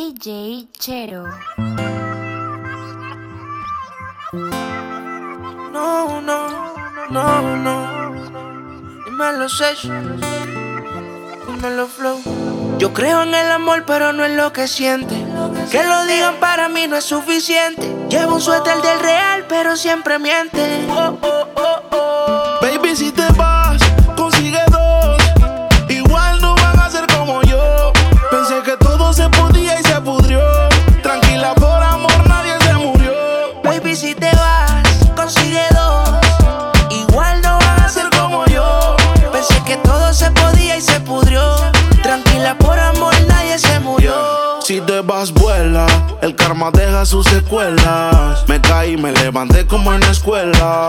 [0.00, 1.24] DJ Chero.
[5.74, 6.38] No, no,
[7.10, 8.14] no, no.
[9.04, 9.46] Dímelo.
[11.46, 12.18] Dímelo, Flow.
[12.78, 15.14] Yo creo en el amor, pero no en lo que siente.
[15.70, 17.86] Que lo digan para mí no es suficiente.
[18.08, 20.86] Llevo un suéter del real, pero siempre miente.
[20.88, 22.58] Oh, oh, oh, oh.
[22.62, 23.49] Baby, si te vas,
[33.90, 34.82] Baby, si te vas,
[35.16, 36.10] consigue dos.
[36.90, 38.94] Igual no van a ser como yo.
[39.32, 41.42] Pensé que todo se podía y se pudrió.
[42.00, 44.14] Tranquila, por amor nadie se murió.
[44.62, 45.86] Si te vas, vuela.
[46.22, 48.44] El karma deja sus secuelas.
[48.46, 50.86] Me caí, me levanté como en la escuela.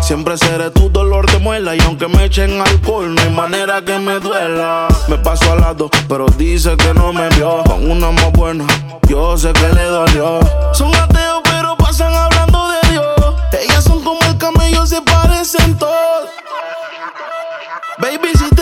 [0.00, 1.76] Siempre seré tu dolor de muela.
[1.76, 4.88] Y aunque me echen alcohol, no hay manera que me duela.
[5.08, 7.62] Me paso al lado, pero dice que no me vio.
[7.64, 8.64] Con una más buena,
[9.06, 10.40] yo sé que le dolió.
[10.72, 13.34] Son ateos, pero pasan hablando de Dios.
[13.52, 16.30] Ellas son como el camello, se parecen todos.
[17.98, 18.59] Baby, si te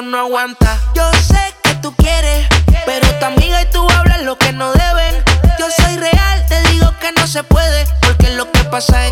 [0.00, 0.78] no aguanta.
[0.94, 2.46] Yo sé que tú quieres,
[2.86, 5.22] pero tu amiga y tú hablan lo que no deben.
[5.58, 9.11] Yo soy real, te digo que no se puede, porque lo que pasa en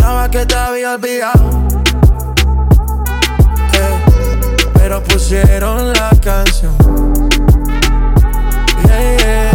[0.00, 1.50] Pensaba que te había olvidado.
[3.74, 4.02] Eh,
[4.72, 6.74] pero pusieron la canción.
[8.86, 9.50] Yeah.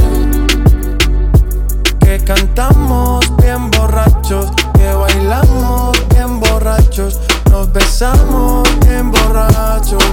[1.99, 4.51] Que cantamos bien borrachos.
[4.75, 7.19] Que bailamos bien borrachos.
[7.49, 10.03] Nos besamos bien borrachos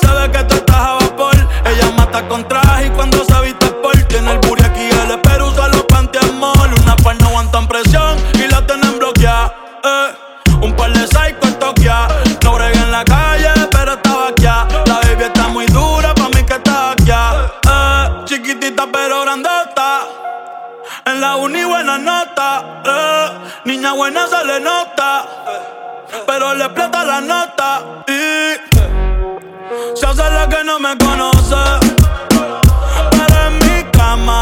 [0.00, 1.34] Sabe que tú estás a vapor.
[1.66, 5.48] Ella mata con traje y cuando se viste por tiene el booty aquí el espero
[5.48, 6.72] usa los pantiamol.
[6.82, 9.54] Una par no aguantan presión y la tienen bloqueada.
[9.84, 10.14] Eh.
[10.62, 12.08] Un par de psycho en Tokia.
[12.42, 14.44] No bregué en la calle, pero estaba aquí.
[14.44, 17.10] La baby está muy dura, pa' mí que está aquí.
[17.10, 18.24] Eh.
[18.24, 20.02] Chiquitita pero grandota.
[21.06, 22.82] En la uni buena nota.
[22.84, 23.28] Eh.
[23.64, 25.26] Niña buena se le nota
[26.26, 28.73] pero le explota la nota y
[29.94, 31.54] se hace la que no me conoce.
[33.16, 34.40] Para mi cama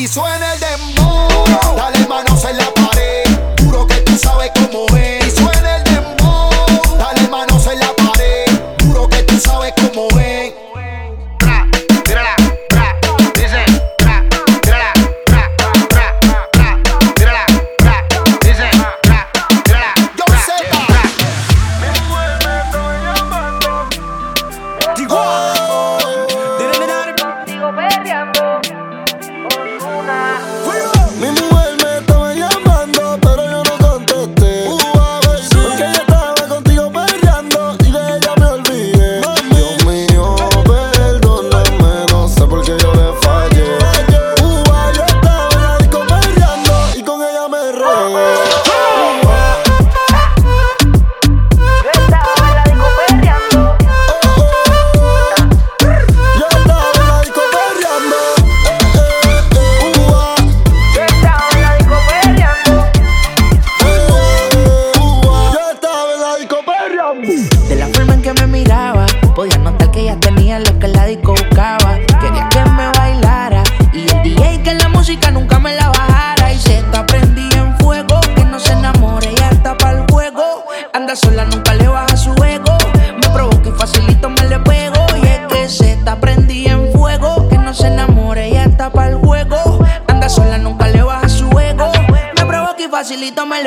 [0.00, 1.44] Y suena el dembow,
[1.76, 3.24] dale manos en la pared.
[3.62, 5.19] Juro que tú sabes cómo es.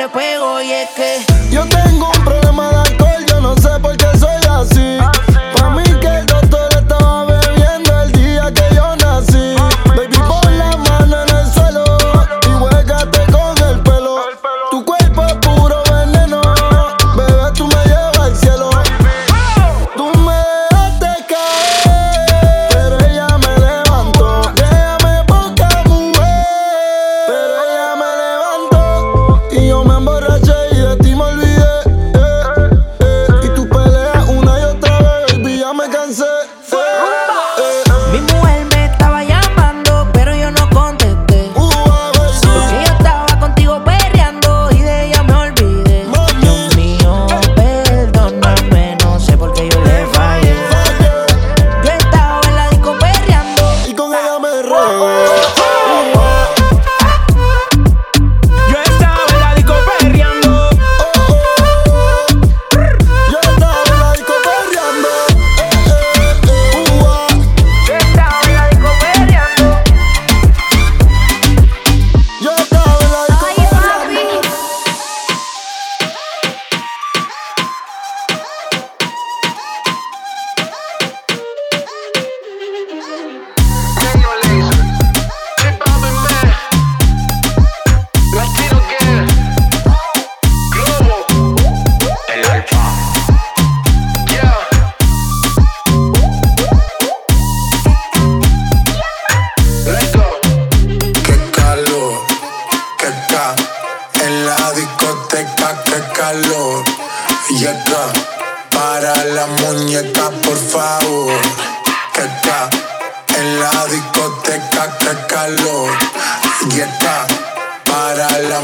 [0.08, 0.60] Pego.
[0.62, 1.33] Y es que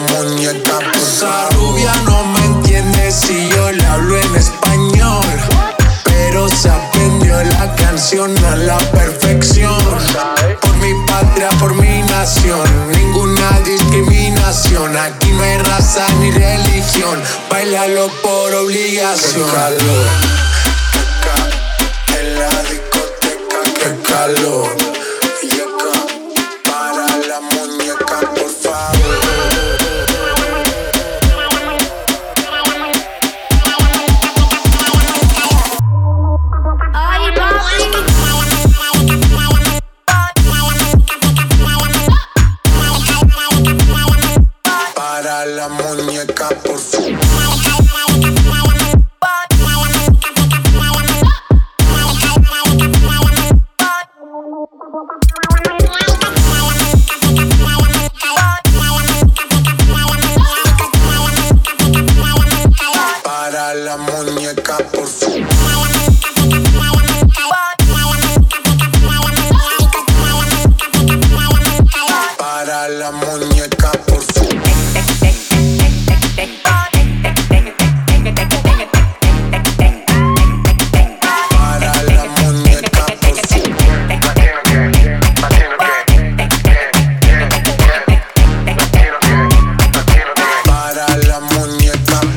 [0.09, 5.27] muñeca, Esa rubia no me entiende si yo le hablo en español.
[6.05, 9.77] Pero se aprendió la canción a la perfección.
[10.61, 14.97] Por mi patria, por mi nación, ninguna discriminación.
[14.97, 17.21] Aquí no hay raza ni religión.
[17.51, 19.47] Bailalo por obligación.
[19.49, 20.07] Qué calor,
[20.93, 24.90] qué ca- en la discoteca, qué calor.
[72.91, 74.19] Para la muñeca, por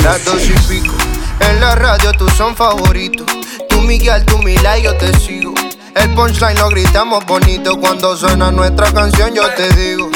[0.04, 0.94] Las dos y pico,
[1.40, 3.26] en la radio tú son favoritos.
[3.70, 5.56] Tú Miguel, tú Mila y yo te sigo.
[5.96, 9.34] El punchline lo gritamos bonito cuando suena nuestra canción.
[9.34, 10.13] Yo te digo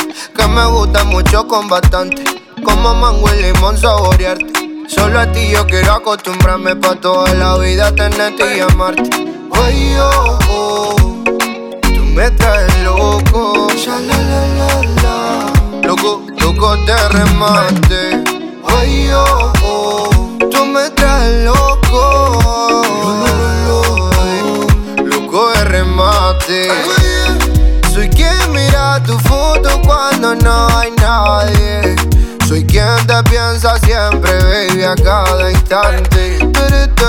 [0.50, 2.24] me gusta mucho con bastante.
[2.64, 4.86] Como mango y limón saborearte.
[4.88, 9.10] Solo a ti yo quiero acostumbrarme pa' toda la vida tenerte y amarte.
[9.50, 10.96] Oye, oh, oh,
[11.82, 13.68] tú me traes loco.
[15.04, 15.52] La.
[15.84, 18.24] Loco, loco de remate.
[18.64, 20.10] Oye, oh, oh,
[20.52, 22.84] tú me traes loco.
[25.04, 26.70] Loco de remate.
[27.94, 28.37] Soy quien
[29.08, 31.96] tu foto cuando no hay nadie.
[32.46, 36.38] Soy quien te piensa siempre, baby, a cada instante.
[36.40, 37.06] Tú eres, tú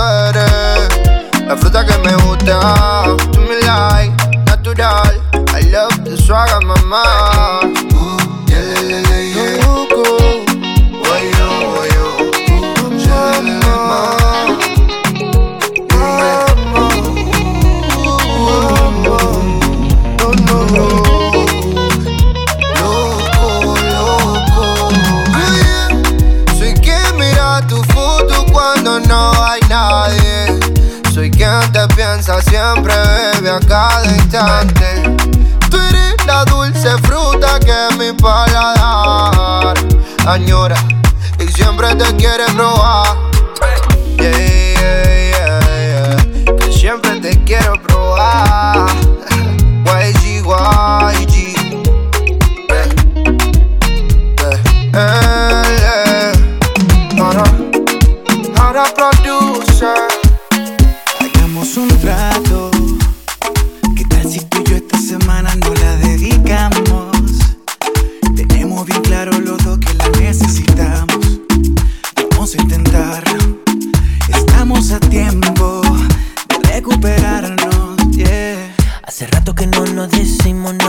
[0.00, 3.16] eres, La fruta que me gusta.
[3.32, 4.12] Tú me like,
[4.46, 5.22] natural.
[5.54, 7.23] I love the swagger, mamá.
[40.26, 40.76] añora
[41.38, 43.23] y siempre te quieres robar.
[79.44, 80.83] rato que no nos decimos nada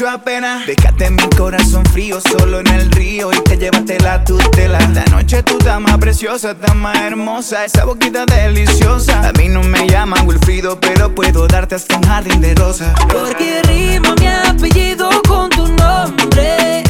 [0.00, 0.18] mucho.
[0.66, 4.78] Dejaste mi corazón frío solo en el río y te llevaste la tutela.
[4.94, 9.28] La noche tú estás más preciosa, estás más hermosa, esa boquita deliciosa.
[9.28, 12.94] A mí no me llaman Wilfrido, pero puedo darte hasta un jardín de rosa.
[13.08, 16.84] Porque rima mi apellido con tu nombre.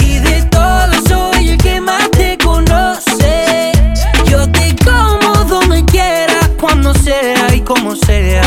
[0.00, 3.72] Y de todos soy el que más te conoce.
[4.28, 8.42] Yo te como donde quieras cuando sea y como sea.